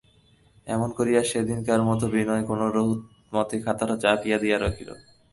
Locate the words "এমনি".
0.67-0.93